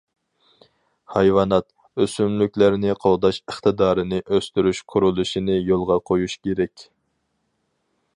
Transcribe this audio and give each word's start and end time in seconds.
ھايۋانات، 1.15 1.67
ئۆسۈملۈكلەرنى 2.05 2.95
قوغداش 3.03 3.39
ئىقتىدارىنى 3.43 4.21
ئۆستۈرۈش 4.37 4.81
قۇرۇلۇشىنى 4.95 5.59
يولغا 5.69 5.99
قويۇش 6.11 6.39
كېرەك. 6.49 6.87